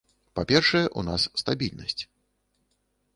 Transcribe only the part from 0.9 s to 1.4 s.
у нас